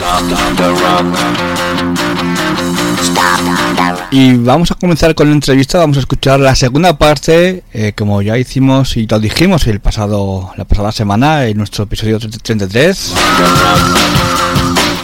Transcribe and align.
Y 4.10 4.34
vamos 4.38 4.72
a 4.72 4.76
comenzar 4.76 5.14
con 5.14 5.28
la 5.28 5.36
entrevista, 5.36 5.78
vamos 5.78 5.98
a 5.98 6.00
escuchar 6.00 6.40
la 6.40 6.56
segunda 6.56 6.98
parte, 6.98 7.66
eh, 7.72 7.94
como 7.96 8.24
ya 8.24 8.36
hicimos 8.40 8.98
y 8.98 9.06
lo 9.06 9.20
dijimos 9.20 9.68
el 9.68 9.80
pasado, 9.80 10.54
la 10.58 10.66
pasada 10.66 10.92
semana 10.92 11.46
en 11.46 11.56
nuestro 11.56 11.84
episodio 11.84 12.18
33. 12.18 13.14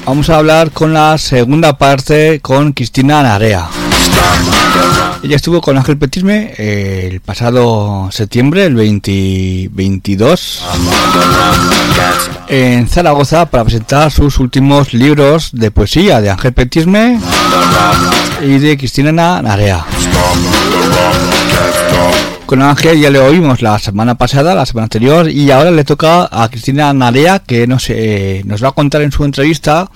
Vamos 0.06 0.30
a 0.30 0.38
hablar 0.38 0.72
con 0.72 0.94
la 0.94 1.18
segunda 1.18 1.78
parte 1.78 2.41
con 2.41 2.74
Cristina 2.74 3.24
Narea. 3.24 3.69
Ella 5.24 5.38
estuvo 5.38 5.62
con 5.62 5.78
Ángel 5.78 5.97
Petisme 5.97 6.53
eh, 6.58 7.08
el 7.09 7.22
pasado 7.22 8.09
septiembre, 8.12 8.66
el 8.66 8.75
2022, 8.75 10.63
en 12.50 12.90
Zaragoza 12.90 13.46
para 13.46 13.63
presentar 13.63 14.12
sus 14.12 14.40
últimos 14.40 14.94
libros 14.94 15.52
de 15.53 15.72
poesía 15.72 16.19
de 16.19 16.30
Ángel 16.30 16.52
Petisme 16.52 17.19
y 18.42 18.59
de 18.59 18.78
Cristina 18.78 19.13
Narea. 19.13 19.86
Con 22.46 22.62
Ángel 22.62 23.00
ya 23.00 23.09
le 23.09 23.20
oímos 23.20 23.62
la 23.62 23.80
semana 23.80 24.16
pasada, 24.16 24.54
la 24.54 24.66
semana 24.66 24.86
anterior, 24.86 25.30
y 25.30 25.50
ahora 25.50 25.72
le 25.72 25.84
toca 25.86 26.28
a 26.30 26.50
Cristina 26.50 26.94
Narea 26.94 27.40
que 27.40 27.66
nos, 27.68 27.90
eh, 27.90 28.42
nos 28.46 28.64
va 28.64 28.70
a 28.70 28.72
contar 28.74 29.02
en 29.02 29.12
su 29.12 29.24
entrevista 29.24 29.90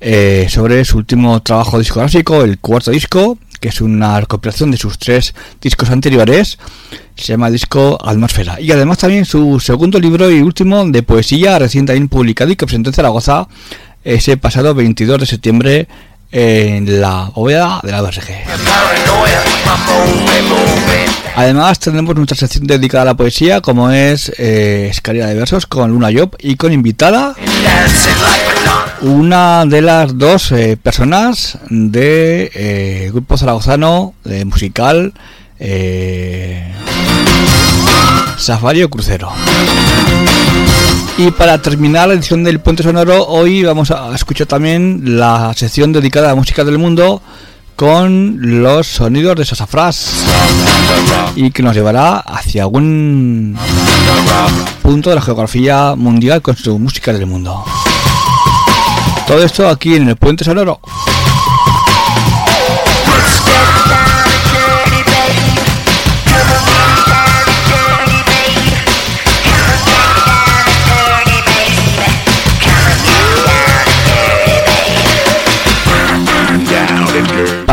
eh, 0.00 0.46
sobre 0.50 0.84
su 0.84 0.98
último 0.98 1.40
trabajo 1.40 1.78
discográfico, 1.78 2.42
el 2.42 2.58
cuarto 2.58 2.90
disco, 2.90 3.38
que 3.60 3.68
es 3.68 3.80
una 3.80 4.20
recopilación 4.20 4.70
de 4.70 4.76
sus 4.76 4.98
tres 4.98 5.34
discos 5.60 5.90
anteriores, 5.90 6.58
se 7.16 7.32
llama 7.32 7.50
disco 7.50 7.98
Atmósfera. 8.04 8.60
Y 8.60 8.70
además 8.72 8.98
también 8.98 9.24
su 9.24 9.58
segundo 9.60 9.98
libro 10.00 10.30
y 10.30 10.40
último 10.40 10.84
de 10.84 11.02
poesía 11.02 11.58
recientemente 11.58 12.14
publicado 12.14 12.50
y 12.50 12.56
que 12.56 12.66
presentó 12.66 12.90
en 12.90 12.94
Zaragoza 12.94 13.48
ese 14.04 14.36
pasado 14.36 14.74
22 14.74 15.20
de 15.20 15.26
septiembre 15.26 15.88
en 16.30 17.00
la 17.00 17.30
bóveda 17.34 17.80
de 17.82 17.92
la 17.92 18.02
BRG. 18.02 18.44
Además 21.36 21.78
tendremos 21.78 22.16
nuestra 22.16 22.36
sección 22.36 22.66
dedicada 22.66 23.02
a 23.02 23.06
la 23.06 23.14
poesía 23.14 23.60
como 23.60 23.90
es 23.90 24.32
eh, 24.38 24.88
Escalera 24.90 25.26
de 25.26 25.34
Versos 25.34 25.66
con 25.66 25.90
Luna 25.90 26.08
Job 26.12 26.36
y 26.40 26.56
con 26.56 26.72
invitada 26.72 27.34
una 29.00 29.64
de 29.64 29.80
las 29.80 30.18
dos 30.18 30.50
eh, 30.52 30.76
personas 30.76 31.58
de 31.68 32.50
eh, 32.54 33.10
grupo 33.12 33.38
zaragozano 33.38 34.14
de 34.24 34.44
musical 34.44 35.12
eh, 35.60 36.72
Safari 38.36 38.82
o 38.82 38.90
Crucero. 38.90 39.32
Y 41.18 41.32
para 41.32 41.60
terminar 41.60 42.06
la 42.06 42.14
edición 42.14 42.44
del 42.44 42.60
Puente 42.60 42.84
Sonoro, 42.84 43.26
hoy 43.26 43.64
vamos 43.64 43.90
a 43.90 44.14
escuchar 44.14 44.46
también 44.46 45.18
la 45.18 45.52
sección 45.52 45.92
dedicada 45.92 46.26
a 46.26 46.30
la 46.30 46.36
música 46.36 46.62
del 46.62 46.78
mundo 46.78 47.20
con 47.74 48.62
los 48.62 48.86
sonidos 48.86 49.34
de 49.34 49.44
Sasafras 49.44 50.12
y 51.34 51.50
que 51.50 51.64
nos 51.64 51.74
llevará 51.74 52.18
hacia 52.20 52.62
algún 52.62 53.58
punto 54.80 55.10
de 55.10 55.16
la 55.16 55.22
geografía 55.22 55.96
mundial 55.96 56.40
con 56.40 56.56
su 56.56 56.78
música 56.78 57.12
del 57.12 57.26
mundo. 57.26 57.64
Todo 59.26 59.42
esto 59.42 59.68
aquí 59.68 59.96
en 59.96 60.08
el 60.08 60.14
Puente 60.14 60.44
Sonoro. 60.44 60.80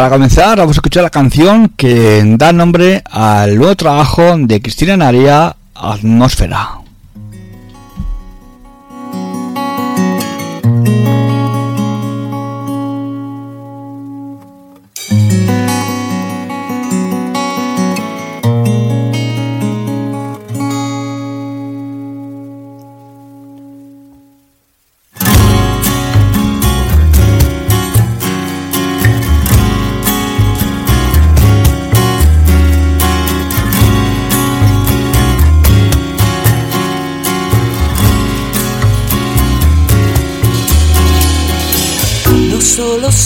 Para 0.06 0.18
comenzar, 0.18 0.60
vamos 0.60 0.78
a 0.78 0.78
escuchar 0.78 1.02
la 1.02 1.10
canción 1.10 1.68
que 1.68 2.22
da 2.38 2.54
nombre 2.54 3.02
al 3.10 3.58
nuevo 3.58 3.76
trabajo 3.76 4.38
de 4.38 4.62
Cristina 4.62 4.96
Naria, 4.96 5.56
Atmósfera. 5.74 6.85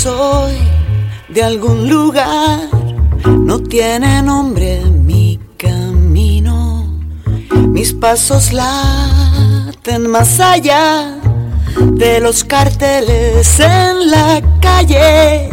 soy 0.04 0.58
de 1.28 1.44
algún 1.44 1.90
lugar, 1.90 2.70
no 3.26 3.60
tiene 3.60 4.22
nombre 4.22 4.80
mi 4.86 5.38
camino. 5.58 6.88
Mis 7.52 7.92
pasos 7.92 8.54
laten 8.54 10.10
más 10.10 10.40
allá 10.40 11.18
de 11.92 12.22
los 12.22 12.46
carteles 12.46 13.60
en 13.60 14.10
la 14.10 14.42
calle. 14.62 15.50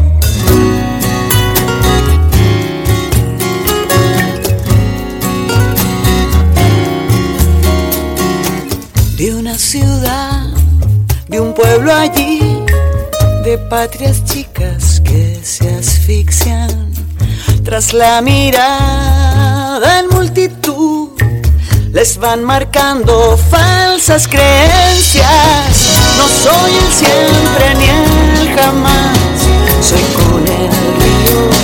De 9.16 9.34
una 9.34 9.58
ciudad, 9.58 10.46
de 11.26 11.40
un 11.40 11.52
pueblo 11.52 11.92
allí 11.92 12.56
de 13.46 13.58
patrias 13.58 14.25
chicas 14.25 15.00
que 15.04 15.38
se 15.40 15.72
asfixian 15.72 16.93
tras 17.64 17.93
la 17.93 18.20
mirada 18.20 20.00
en 20.00 20.08
multitud. 20.08 21.10
Les 21.93 22.19
van 22.19 22.43
marcando 22.43 23.38
falsas 23.48 24.26
creencias. 24.26 25.28
No 26.19 26.26
soy 26.26 26.72
el 26.72 26.93
siempre 26.93 27.75
ni 27.78 27.84
el 27.84 28.58
jamás. 28.58 29.16
Soy 29.81 30.02
con 30.16 30.42
el 30.42 30.70
río 30.99 31.56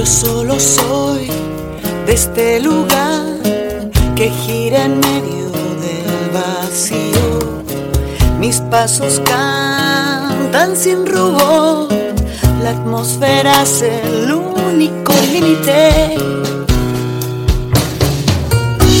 Yo 0.00 0.06
solo 0.06 0.58
soy 0.58 1.28
de 2.06 2.14
este 2.14 2.58
lugar 2.58 3.22
que 4.16 4.30
gira 4.30 4.86
en 4.86 4.98
medio 4.98 5.50
del 5.84 6.30
vacío. 6.32 7.38
Mis 8.38 8.62
pasos 8.62 9.20
cantan 9.26 10.74
sin 10.74 11.06
rubor, 11.06 11.88
la 12.62 12.70
atmósfera 12.70 13.62
es 13.62 13.82
el 13.82 14.32
único 14.32 15.12
límite. 15.34 16.16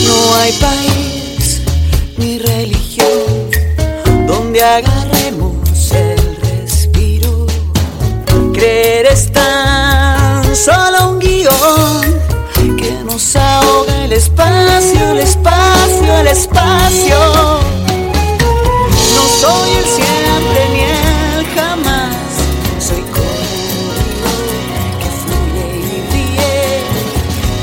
No 0.06 0.34
hay 0.36 0.52
país 0.52 1.62
ni 2.18 2.40
religión 2.40 3.48
donde 4.26 4.62
agarremos 4.62 5.09
nos 13.20 13.36
ahoga 13.36 14.04
el 14.04 14.12
espacio, 14.14 15.10
el 15.10 15.18
espacio, 15.18 16.18
el 16.20 16.26
espacio. 16.26 17.18
No 19.14 19.22
soy 19.40 19.70
el 19.72 19.84
siempre 19.84 20.60
ni 20.72 20.80
el 20.80 21.46
jamás, 21.54 22.32
soy 22.78 23.02
como 23.16 23.82
que 25.00 25.10
fluye 25.20 25.66
y 25.76 26.00
ríe, 26.12 26.82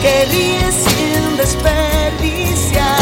que 0.03 0.13
ríe 0.31 0.67
sin 0.71 1.37
desperdiciar 1.37 2.99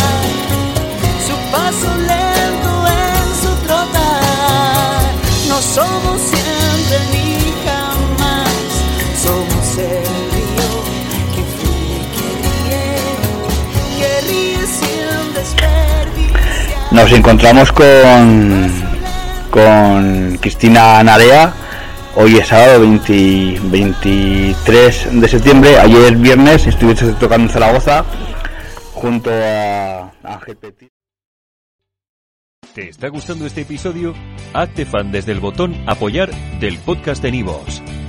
su 1.28 1.36
paso 1.51 1.90
lento 1.98 2.74
en 2.88 3.25
su 3.42 3.51
trotar. 3.66 5.12
No 5.50 5.62
somos 5.62 6.35
Nos 17.06 17.13
encontramos 17.13 17.72
con, 17.72 18.68
con 19.52 20.38
Cristina 20.42 21.04
Narea. 21.04 21.54
Hoy 22.16 22.38
es 22.38 22.48
sábado 22.48 22.80
20 22.80 23.60
23 23.66 25.22
de 25.22 25.28
septiembre. 25.28 25.78
Ayer 25.78 26.16
viernes 26.16 26.66
estuviste 26.66 27.06
tocando 27.13 27.46
en 27.46 27.50
Zaragoza 27.52 28.04
junto 28.96 29.30
a 29.31 30.12
Ángel 30.24 30.57
Petit. 30.57 30.90
¿Te 32.74 32.90
está 32.90 33.10
gustando 33.10 33.46
este 33.46 33.62
episodio? 33.62 34.16
Hazte 34.54 34.88
fan 34.88 35.12
desde 35.12 35.31
el 35.31 35.40
botón 35.40 35.75
Apoyar 35.86 36.31
del 36.60 36.80
podcast 36.80 37.22
de 37.22 37.30
Nivos. 37.30 37.84